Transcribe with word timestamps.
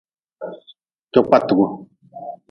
Jokpatgu. 1.13 1.65